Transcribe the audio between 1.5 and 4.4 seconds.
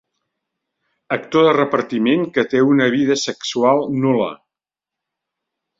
repartiment que té una vida sexual nul·la.